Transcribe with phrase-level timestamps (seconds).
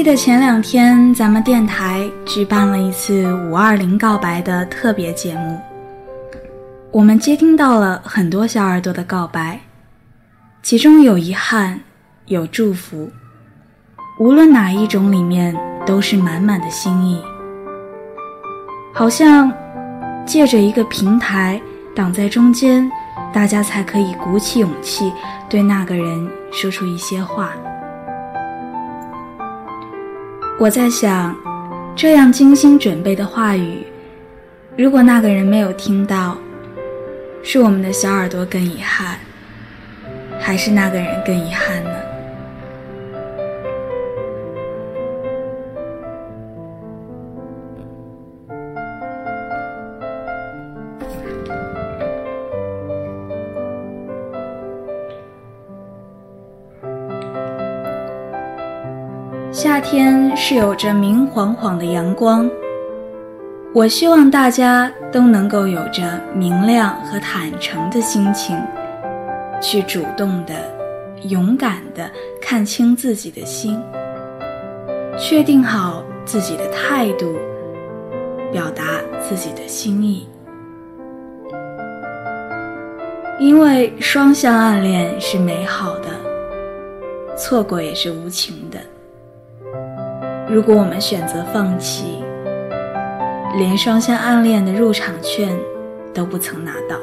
[0.00, 5.60] 记得前两天咱们电台举办了一次五二零告白的特别节目，
[6.90, 9.60] 我们接听到了很多小耳朵的告白，
[10.62, 11.78] 其中有遗憾，
[12.24, 13.10] 有祝福，
[14.18, 17.22] 无论哪一种，里面都是满满的心意。
[18.94, 19.52] 好像
[20.24, 21.60] 借着一个平台
[21.94, 22.90] 挡在中间，
[23.34, 25.12] 大家才可以鼓起勇气
[25.46, 27.50] 对那个人说出一些话。
[30.60, 31.34] 我在想，
[31.96, 33.82] 这样精心准备的话语，
[34.76, 36.36] 如果那个人没有听到，
[37.42, 39.16] 是我们的小耳朵更遗憾，
[40.38, 41.90] 还是那个人更遗憾呢？
[59.52, 62.50] 夏天是有着明晃晃的阳光，
[63.74, 68.58] 我希望大家都能够有着明亮和坦诚的心情，
[69.60, 70.54] 去主动的、
[71.28, 72.10] 勇敢的
[72.40, 73.78] 看清自己的心，
[75.18, 77.36] 确定好自己的态度，
[78.50, 78.82] 表达
[79.20, 80.26] 自己的心意。
[83.38, 86.08] 因为双向暗恋是美好的，
[87.36, 88.78] 错过也是无情的。
[90.52, 92.24] 如果我们选择放弃，
[93.56, 95.56] 连双向暗恋的入场券
[96.12, 96.96] 都不曾拿到。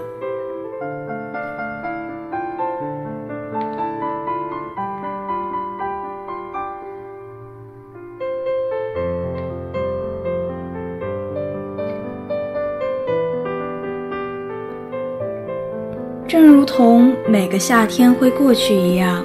[16.28, 19.24] 正如同每个夏天会过去一样，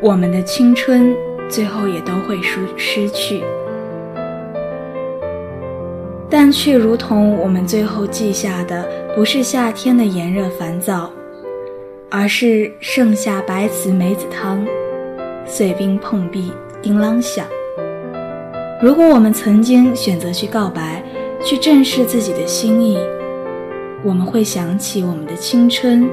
[0.00, 1.14] 我们的青春。
[1.52, 3.44] 最后也都会失失去，
[6.30, 11.10] 但却如同我们最后记下的，不是夏天的炎热烦躁，
[12.10, 14.66] 而是盛夏白瓷梅子汤，
[15.44, 17.44] 碎冰碰壁叮啷响。
[18.80, 21.04] 如果我们曾经选择去告白，
[21.44, 22.98] 去正视自己的心意，
[24.02, 26.08] 我们会想起我们的青春。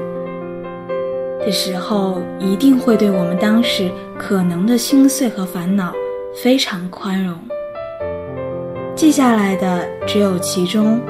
[1.40, 5.92] 的时候，一定会对我们当时可能的心碎和烦恼
[6.34, 7.36] 非常宽容。
[8.94, 11.00] 记下来的只有其中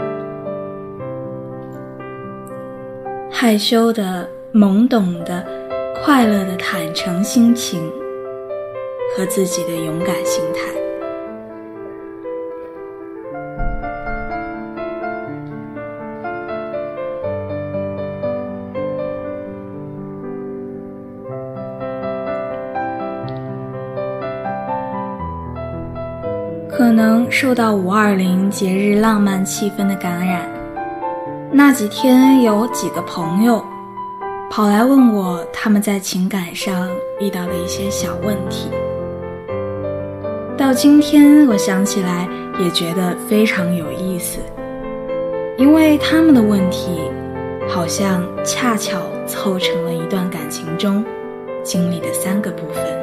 [3.30, 5.44] 害羞的、懵懂的、
[6.02, 7.80] 快乐的坦诚心情
[9.16, 10.79] 和自己的勇敢心态。
[27.40, 30.46] 受到五二零节日浪漫气氛的感染，
[31.50, 33.64] 那几天有几个朋友
[34.50, 36.86] 跑来问我他们在情感上
[37.18, 38.68] 遇到的一些小问题。
[40.54, 42.28] 到今天我想起来
[42.58, 44.38] 也觉得非常有意思，
[45.56, 47.10] 因为他们的问题
[47.66, 51.02] 好像恰巧凑成了一段感情中
[51.62, 52.99] 经历的三个部分。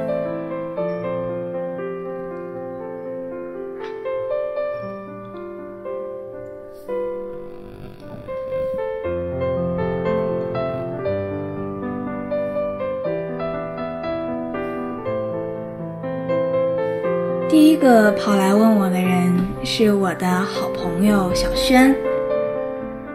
[17.88, 19.34] 个跑来问我的人
[19.64, 21.96] 是我的好朋友小轩，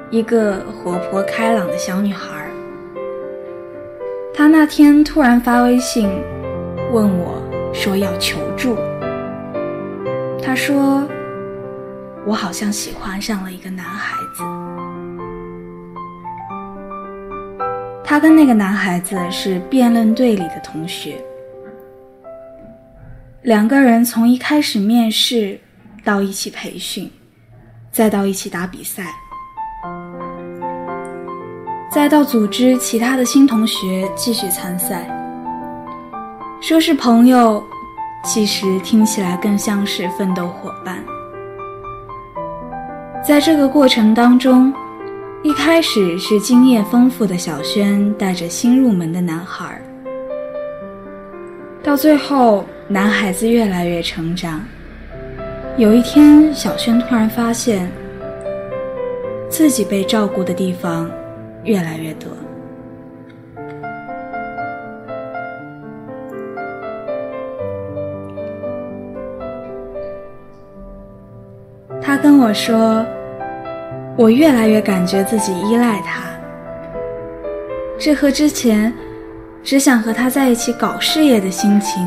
[0.09, 2.49] 一个活泼开朗的小女孩。
[4.33, 6.09] 她那天突然发微信
[6.91, 7.35] 问我，
[7.75, 8.79] 说要求助。
[10.43, 11.07] 她说
[12.25, 14.43] ：“我好像喜欢上了一个男孩子。
[18.03, 21.23] 她跟那个男孩子是辩论队里的同学。”
[23.43, 25.59] 两个人从一开始面试，
[26.05, 27.11] 到一起培训，
[27.91, 29.13] 再到一起打比赛，
[31.91, 35.11] 再到组织其他的新同学继续参赛。
[36.61, 37.61] 说是朋友，
[38.23, 41.03] 其实听起来更像是奋斗伙伴。
[43.27, 44.73] 在这个过程当中，
[45.43, 49.83] 一开始是经验丰富的小轩带着新入门的男孩，
[51.83, 52.65] 到最后。
[52.89, 54.65] 男孩子越来越成长。
[55.79, 57.91] 有一天，小轩突然发现
[59.49, 61.11] 自己被照顾的地方
[61.65, 62.31] 越来越多。
[72.03, 73.07] 他跟我说
[74.19, 76.25] ：“我越来越感觉自己依赖他，
[77.99, 78.93] 这和之前
[79.63, 82.07] 只想和他在一起搞事业的心情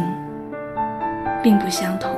[1.45, 2.09] 并不相同。”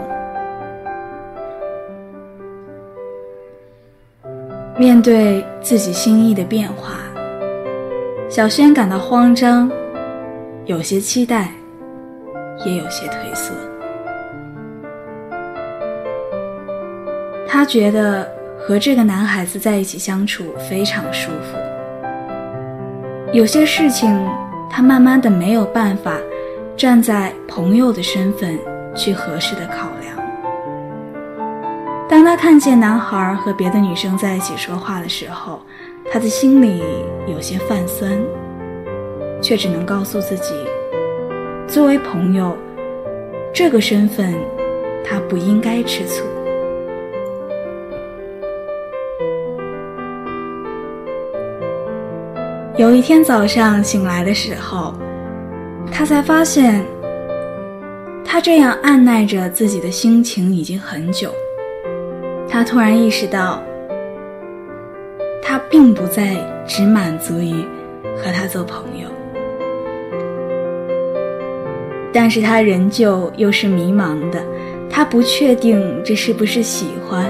[4.79, 6.93] 面对自己心意的变化，
[8.29, 9.69] 小轩感到慌张，
[10.65, 11.49] 有些期待，
[12.63, 13.53] 也有些退缩。
[17.47, 21.57] 他觉得和这个男孩子在一起相处非常舒服。
[23.33, 24.15] 有些事情，
[24.69, 26.13] 他慢慢的没有办法
[26.77, 28.57] 站在朋友的身份
[28.97, 30.17] 去合适的考量。
[32.09, 35.61] 当他看见男孩和别的女生在一起说话的时候，
[36.11, 36.83] 他的心里
[37.27, 38.11] 有些泛酸，
[39.41, 40.53] 却只能告诉自己，
[41.67, 42.57] 作为朋友，
[43.53, 44.33] 这个身份
[45.05, 46.23] 他不应该吃醋。
[52.77, 54.93] 有一天早上醒来的时候，
[55.91, 56.85] 他才发现，
[58.37, 61.33] 他这样按耐着自己的心情已经很久。
[62.47, 63.59] 他突然意识到，
[65.41, 66.37] 他并不再
[66.67, 67.51] 只满足于
[68.15, 69.09] 和他做朋友，
[72.13, 74.39] 但是他仍旧又是迷茫的，
[74.87, 77.25] 他不确定这是不是喜欢，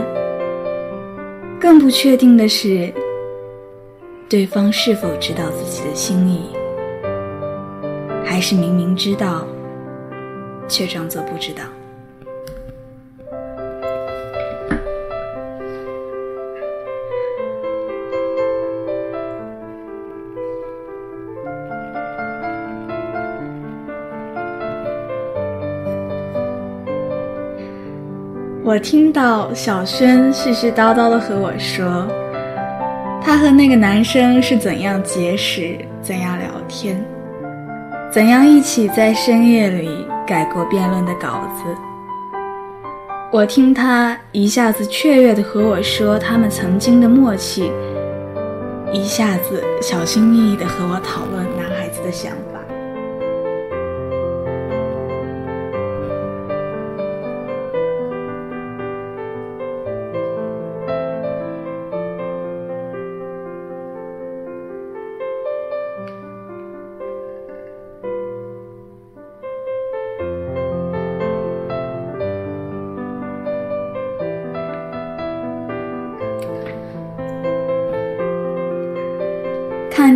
[1.57, 2.93] 更不确定的是，
[4.27, 6.41] 对方是否知道自己的心意，
[8.25, 9.47] 还是明明知道，
[10.67, 11.63] 却装作不知道。
[28.63, 32.05] 我听到小轩絮絮叨叨的和我说，
[33.23, 37.01] 他和那个男生是怎样结识，怎样聊天，
[38.11, 41.63] 怎样一起在深夜里改过辩论的稿子。
[43.31, 47.71] 我听他一下子雀跃的和我说他们曾经的默契，
[48.91, 52.46] 一下子小心翼翼的和我讨论男孩子的想法。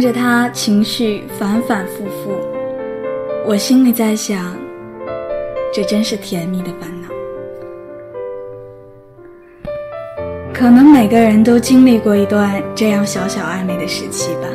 [0.01, 2.31] 看着他情绪反反复复，
[3.45, 4.57] 我心里在想，
[5.71, 7.07] 这真是甜蜜的烦恼。
[10.51, 14.47] 可能每个人都经历过一段这样小小暧昧的时期吧，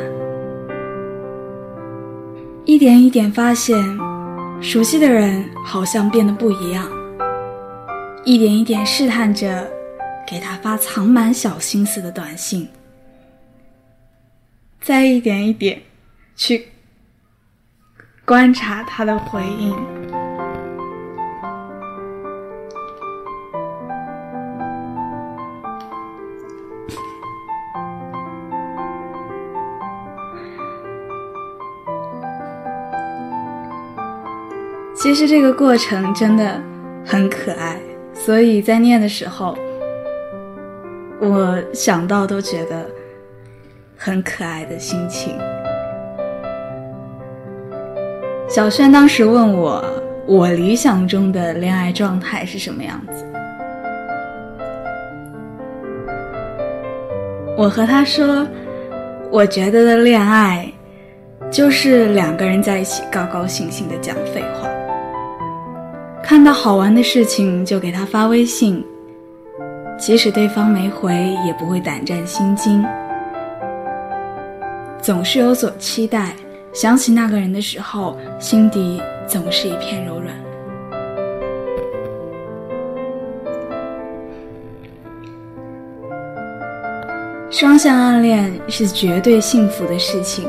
[2.65, 3.81] 一点一点发现，
[4.59, 6.85] 熟悉的人好像变得不一样，
[8.25, 9.65] 一点一点试探着
[10.29, 12.67] 给他发藏满小心思的短信。
[14.87, 15.81] 再一点一点
[16.33, 16.69] 去
[18.23, 19.75] 观察他的回应。
[34.95, 36.63] 其实这个过程真的
[37.05, 37.77] 很可爱，
[38.13, 39.57] 所以在念的时候，
[41.19, 42.96] 我想到都觉得。
[43.97, 45.35] 很可爱的心情。
[48.47, 49.83] 小轩当时问我，
[50.25, 53.25] 我理想中的恋爱状态是什么样子？
[57.57, 58.47] 我和他说，
[59.31, 60.71] 我觉得的恋爱，
[61.49, 64.69] 就是两个人在一起高高兴兴的讲废话，
[66.23, 68.85] 看到好玩的事情就给他发微信，
[69.97, 71.13] 即使对方没回，
[71.45, 72.85] 也不会胆战心惊。
[75.01, 76.35] 总是有所期待，
[76.73, 80.33] 想起那个人的时候，心底总是一片柔软。
[87.49, 90.45] 双向暗恋是绝对幸福的事情。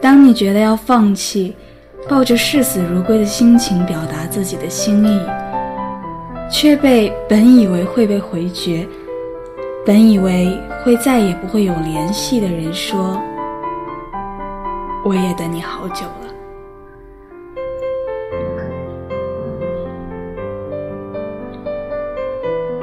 [0.00, 1.54] 当你觉得要放弃，
[2.08, 5.20] 抱着视死如归的心情表达自己的心意，
[6.50, 8.86] 却被本以为会被回绝。
[9.84, 13.20] 本以为会再也不会有联系的人说
[15.04, 16.12] ：“我也等你好久了。”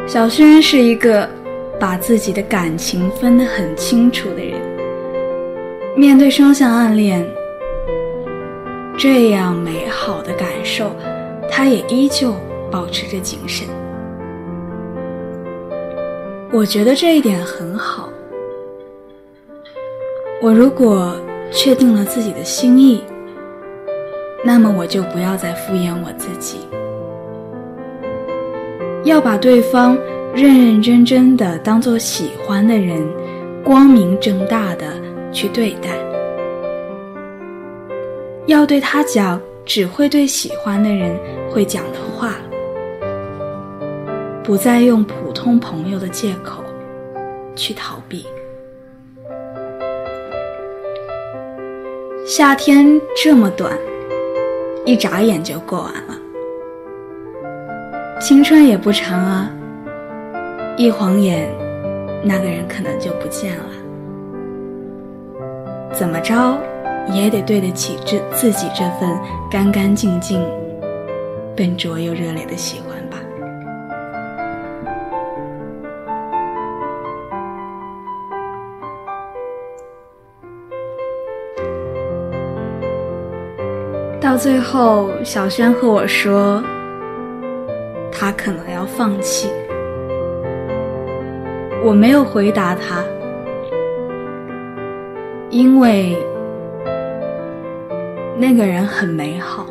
[0.05, 1.29] 小轩是一个
[1.79, 4.59] 把自己的感情分得很清楚的人。
[5.95, 7.25] 面对双向暗恋
[8.97, 10.91] 这样美好的感受，
[11.49, 12.35] 他也依旧
[12.69, 13.65] 保持着谨慎。
[16.51, 18.09] 我觉得这一点很好。
[20.41, 21.15] 我如果
[21.51, 23.03] 确定了自己的心意，
[24.43, 26.67] 那么我就不要再敷衍我自己。
[29.03, 29.97] 要把对方
[30.33, 33.07] 认认真真的当做喜欢的人，
[33.63, 34.85] 光明正大的
[35.31, 35.89] 去对待。
[38.47, 41.15] 要对他讲只会对喜欢的人
[41.51, 42.35] 会讲的话，
[44.49, 46.63] 不再用普通朋友的借口
[47.55, 48.25] 去逃避。
[52.25, 53.77] 夏天这么短，
[54.85, 56.17] 一眨眼就过完了。
[58.19, 59.51] 青春也不长啊，
[60.75, 61.47] 一晃眼，
[62.23, 63.65] 那个人可能就不见了。
[65.93, 66.57] 怎么着，
[67.13, 69.15] 也得对得起这自己这份
[69.51, 70.43] 干干净净、
[71.55, 73.17] 笨拙又热烈的喜欢吧。
[84.39, 86.63] 最后，小轩和我说。
[88.11, 89.49] 他可能要放弃，
[91.85, 93.01] 我没有回答他，
[95.49, 96.17] 因为
[98.37, 99.65] 那个人很美好。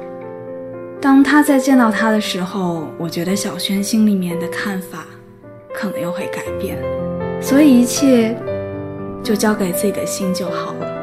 [0.99, 5.05] 当他再见到他的时候，我觉得小轩心里面的看法
[5.75, 6.79] 可能又会改变，
[7.43, 8.35] 所以一切
[9.23, 10.98] 就交给自己的心就好了。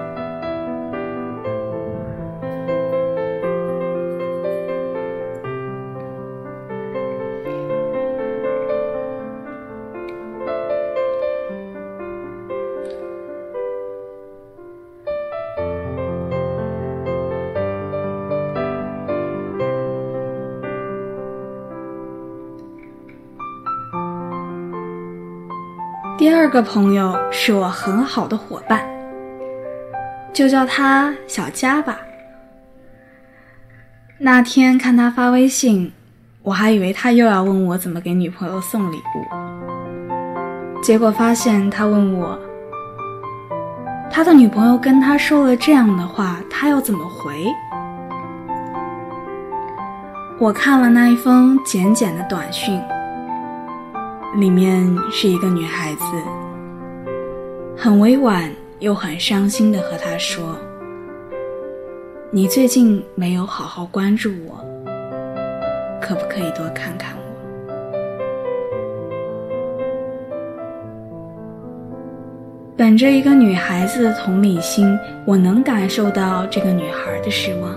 [26.56, 28.82] 个朋友是我很好的伙伴，
[30.32, 31.98] 就叫他小佳吧。
[34.18, 35.92] 那天看他发微信，
[36.44, 39.26] 我还以为他又要问我怎么给女朋友送礼物，
[40.82, 42.40] 结果发现他问我，
[44.10, 47.34] 他的女朋友跟他说了这样的话，他要怎么回？
[50.40, 52.82] 我看了那一封简简的短讯。
[54.38, 56.06] 里面是一个女孩子，
[57.78, 60.58] 很委婉又很伤心的和他说
[62.32, 64.58] ：“你最近没有好好关注我，
[66.02, 67.22] 可不可以多看看我？”
[72.78, 77.76] 本着一个女孩子的同理心，我能感受到这个女孩的失望。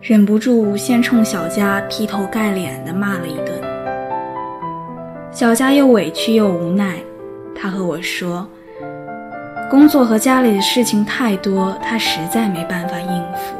[0.00, 3.60] 忍不住先冲小佳劈头盖脸的骂了一顿，
[5.32, 6.96] 小佳又委屈又无奈，
[7.54, 8.46] 他和我说
[9.70, 13.54] ：“工作和家里的事情太多，他实在没办法应付。”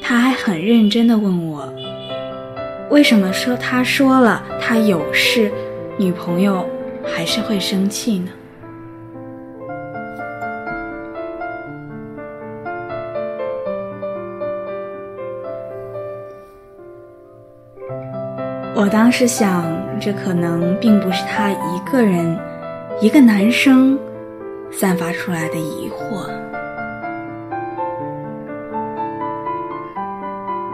[0.00, 1.68] 他还很认真的问我
[2.90, 5.50] ：“为什么说他说了他有事，
[5.98, 6.64] 女朋友
[7.04, 8.30] 还是会生气呢？”
[18.78, 19.64] 我当时想，
[19.98, 22.38] 这可能并不是他一个人，
[23.00, 23.98] 一个男生
[24.70, 26.28] 散发出来的疑惑。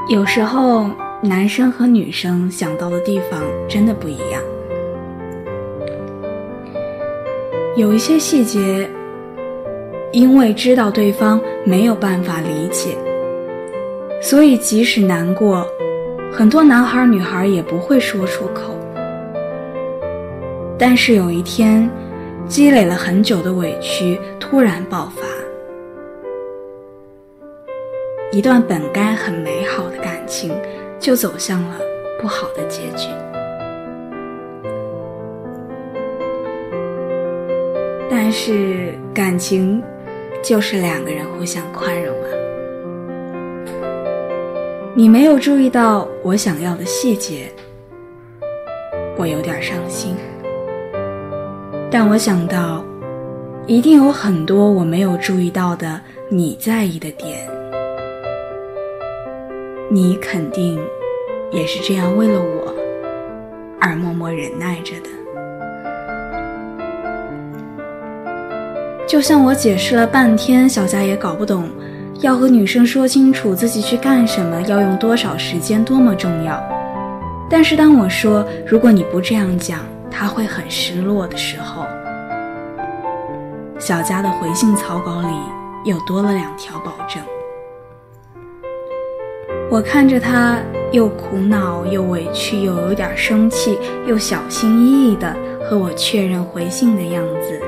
[0.08, 0.90] 有时候，
[1.20, 4.42] 男生和女生想到的地方真的不一样。
[7.76, 8.90] 有一些细节，
[10.10, 12.96] 因为知道对方没有办法理解，
[14.20, 15.64] 所以即使难过。
[16.34, 18.74] 很多男孩女孩也不会说出口，
[20.78, 21.88] 但是有一天，
[22.48, 25.26] 积累了很久的委屈突然爆发，
[28.32, 30.50] 一段本该很美好的感情
[30.98, 31.76] 就走向了
[32.18, 33.08] 不好的结局。
[38.10, 39.82] 但是感情
[40.42, 42.41] 就是两个人互相宽容啊。
[44.94, 47.50] 你没有注意到我想要的细节，
[49.16, 50.14] 我有点伤心。
[51.90, 52.84] 但我想到，
[53.66, 57.48] 一定有很多我没有注意到的你在意的点，
[59.90, 60.78] 你肯定
[61.50, 62.74] 也是这样为了我
[63.80, 65.08] 而默默忍耐着的。
[69.06, 71.66] 就像我解释了半天，小佳也搞不懂，
[72.22, 76.62] 要和女生说清楚自己去干什么，要用多少时间，多么重要。
[77.50, 81.84] 但是当我说如果你不这样讲，他会很失落的时候，
[83.76, 85.34] 小佳的回信草稿里
[85.84, 87.20] 又多了两条保证。
[89.68, 90.58] 我看着他
[90.92, 93.76] 又苦恼又委屈，又有点生气，
[94.06, 97.60] 又小心翼翼的和我确认回信的样子。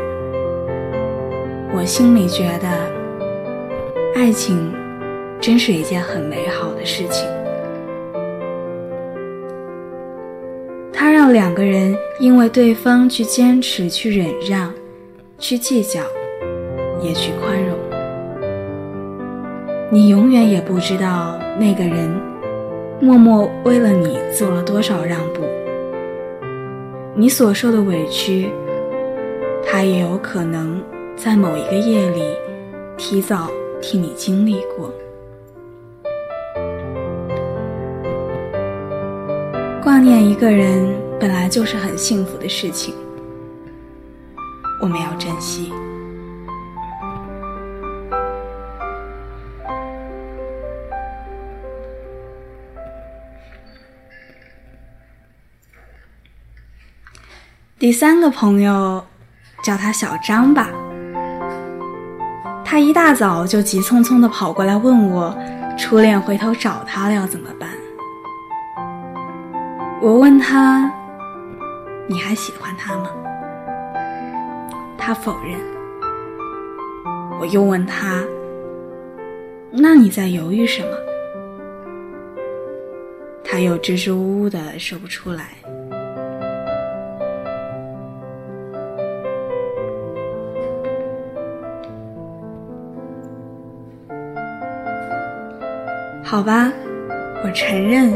[1.77, 2.69] 我心里觉得，
[4.15, 4.73] 爱情
[5.41, 7.29] 真是一件很美好的事情。
[10.93, 14.73] 它让两个人因为对方去坚持、去忍让、
[15.39, 16.01] 去计较，
[17.03, 17.77] 也去宽容。
[19.91, 22.09] 你永远也不知道那个人
[23.01, 25.43] 默默为了你做了多少让步，
[27.15, 28.49] 你所受的委屈，
[29.67, 30.81] 他也有可能。
[31.17, 32.25] 在某一个夜里，
[32.97, 33.49] 提早
[33.87, 34.91] 替你经历过。
[39.83, 42.95] 挂念一个人本来就是很幸福的事情，
[44.81, 45.71] 我们要珍惜。
[57.79, 59.05] 第三个朋友，
[59.63, 60.71] 叫他小张吧。
[62.65, 65.37] 他一大早就急匆匆地跑过来问我
[65.77, 67.69] ：“初恋回头找他了要怎么办？”
[70.01, 70.91] 我问他
[72.09, 73.11] ：“你还喜欢他吗？”
[74.97, 75.61] 他否认。
[77.39, 78.25] 我又问他
[79.71, 80.89] ：“那你在犹豫什么？”
[83.45, 85.51] 他又支支吾吾的说不出来。
[96.27, 96.73] 好吧，
[97.45, 98.11] 我承认，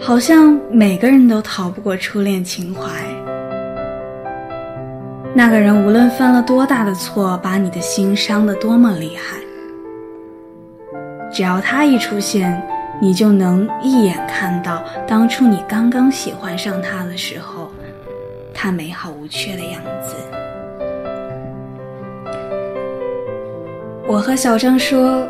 [0.00, 2.90] 好像每个人都逃不过初恋情怀。
[5.34, 9.36] 那个人无论犯了多大的错，把你的心伤得多么厉害，
[11.30, 12.60] 只要他一出现，
[13.02, 17.70] 你就能一眼看到当初你刚刚喜欢上他的时候，
[18.54, 20.16] 他美好无缺的样子。
[24.08, 25.22] 我和小张说。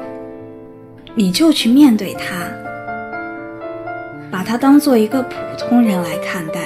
[1.18, 2.46] 你就去面对他，
[4.30, 6.60] 把他当做一个普通人来看待。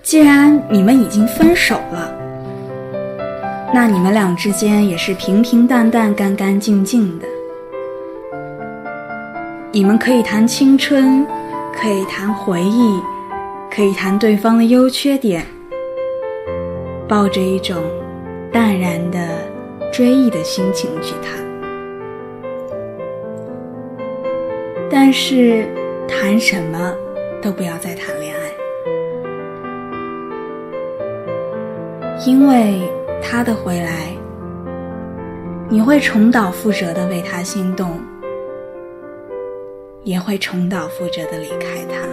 [0.00, 2.14] 既然你们已经分手了，
[3.74, 7.26] 那你们俩之间也是平平淡淡、干干净净的。
[9.72, 11.26] 你们可以谈青春，
[11.74, 13.00] 可以谈回忆，
[13.74, 15.44] 可以谈对方的优缺点，
[17.08, 17.82] 抱着一种
[18.52, 19.18] 淡然的。
[19.92, 21.38] 追忆的心情去谈，
[24.90, 25.68] 但是
[26.08, 26.94] 谈什么
[27.42, 28.50] 都不要再谈恋爱，
[32.26, 32.80] 因为
[33.22, 34.16] 他的回来，
[35.68, 38.00] 你会重蹈覆辙的为他心动，
[40.04, 42.08] 也会重蹈覆辙的离开他。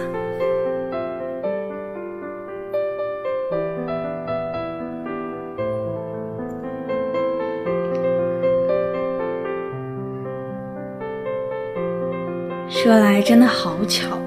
[12.82, 14.18] 说来真的好巧，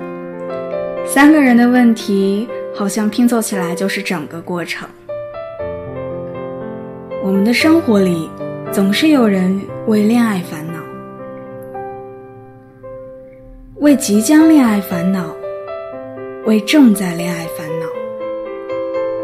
[1.07, 4.87] 三个人的问题好像拼凑起来就是整个过程。
[7.23, 8.29] 我们的生活里
[8.71, 10.79] 总是有人为恋爱烦恼，
[13.79, 15.33] 为即将恋爱烦恼，
[16.45, 17.87] 为正在恋爱烦恼，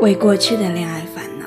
[0.02, 1.46] 为过去的恋爱烦恼。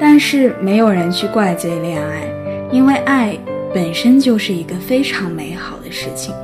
[0.00, 2.22] 但是没有人去怪罪恋爱，
[2.72, 3.38] 因为爱。
[3.76, 6.34] 本身就是一个非常美好的事情。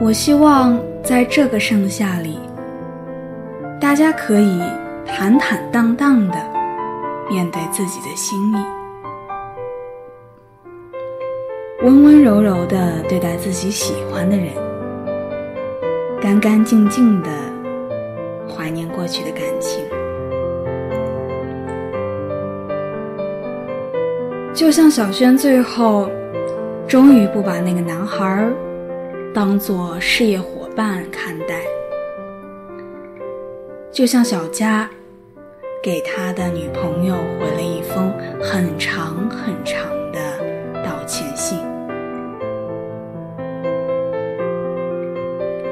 [0.00, 2.38] 我希望在这个盛夏里，
[3.78, 4.58] 大家可以
[5.04, 6.36] 坦坦荡荡的
[7.28, 8.56] 面对自己的心意，
[11.82, 14.48] 温温柔柔的对待自己喜欢的人，
[16.22, 17.28] 干干净净的
[18.48, 19.84] 怀念过去的感情。
[24.56, 26.08] 就像小轩最后
[26.88, 28.48] 终于不把那个男孩
[29.34, 31.60] 当做事业伙伴看待，
[33.92, 34.88] 就像小佳
[35.82, 40.18] 给他的女朋友回了一封很长很长的
[40.82, 41.58] 道歉信。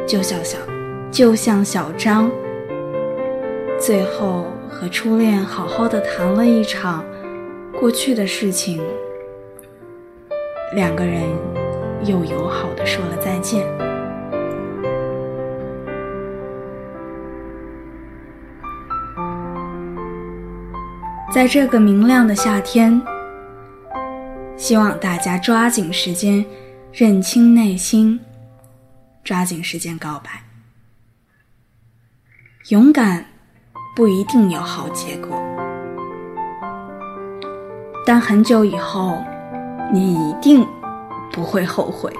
[0.06, 0.58] 就像小，
[1.10, 2.30] 就像小张，
[3.80, 7.02] 最后和初恋好好的谈了一场
[7.84, 8.82] 过去的事情，
[10.72, 11.20] 两个人
[12.06, 13.62] 又友好的说了再见。
[21.30, 22.98] 在这个明亮的夏天，
[24.56, 26.42] 希望大家抓紧时间
[26.90, 28.18] 认清内心，
[29.22, 30.42] 抓紧时间告白。
[32.70, 33.26] 勇敢
[33.94, 35.38] 不一定有好结果，
[38.06, 39.16] 但很久以后，
[39.90, 40.66] 你一定
[41.32, 42.12] 不会后悔。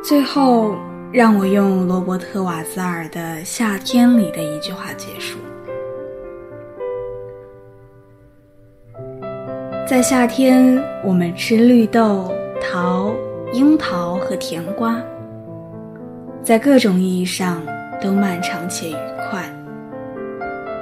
[0.00, 0.76] 最后，
[1.12, 5.38] 让我用罗伯特·瓦兹尔的《夏天》里的一句话结束：
[9.86, 13.12] 在夏天，我们吃绿豆、桃、
[13.52, 15.02] 樱桃和甜瓜，
[16.48, 17.60] 在各种意义上
[18.00, 18.94] 都漫长且愉
[19.30, 19.44] 快，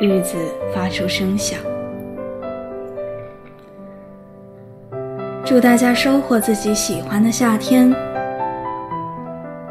[0.00, 0.36] 日子
[0.72, 1.58] 发出声响。
[5.44, 7.92] 祝大家收获自己喜欢的夏天。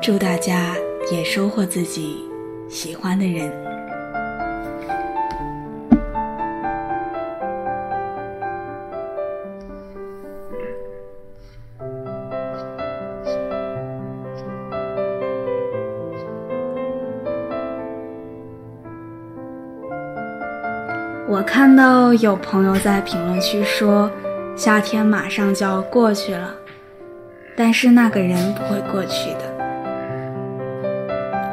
[0.01, 0.75] 祝大家
[1.13, 2.17] 也收获自己
[2.67, 3.64] 喜欢的人。
[22.17, 24.09] 有朋友在评论区说，
[24.55, 26.55] 夏天马上就要过去了，
[27.55, 29.55] 但是那个人不会过去的。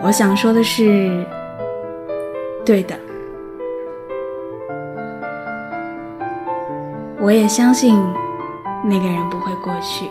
[0.05, 1.25] 我想说的是，
[2.65, 2.95] 对的，
[7.19, 7.97] 我也相信
[8.85, 10.11] 那个人不会过去。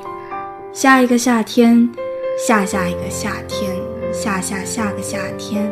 [0.71, 1.89] 下一个夏天，
[2.37, 3.75] 下下一个夏天，
[4.13, 5.71] 下下下个夏天，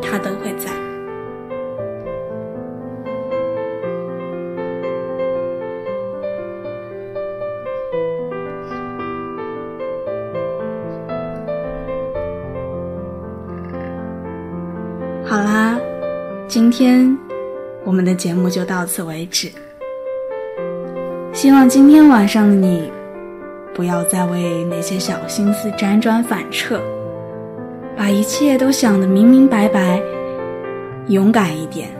[0.00, 0.81] 他都会在。
[17.92, 19.50] 我们的节目就到此为止。
[21.34, 22.90] 希望今天晚上的你，
[23.74, 26.80] 不要再为那些小心思辗转反侧，
[27.94, 30.02] 把一切都想得明明白白，
[31.08, 31.90] 勇敢一点，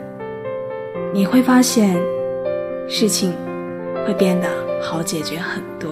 [1.13, 1.95] 你会发现，
[2.89, 3.35] 事情
[4.07, 4.49] 会变得
[4.81, 5.91] 好解决很多。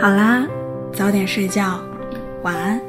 [0.00, 0.46] 好啦。
[0.92, 1.78] 早点睡觉，
[2.42, 2.80] 晚安。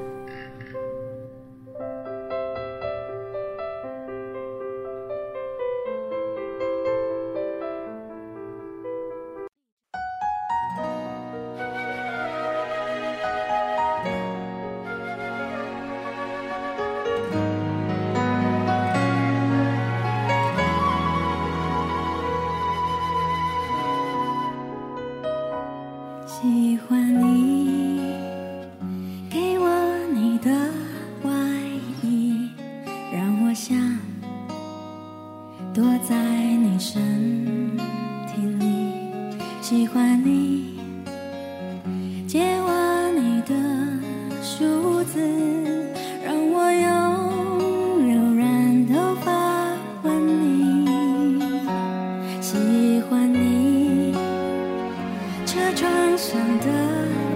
[55.87, 56.67] 墙上的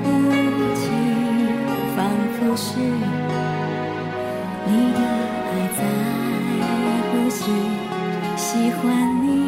[0.04, 0.08] 雾
[0.76, 0.90] 气
[1.96, 1.98] 仿
[2.34, 2.80] 佛是
[4.68, 5.00] 你的
[5.48, 5.80] 爱在
[7.12, 7.40] 呼吸
[8.36, 8.82] 喜欢
[9.24, 9.41] 你。